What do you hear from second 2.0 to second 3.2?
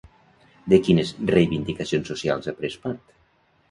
socials ha pres part?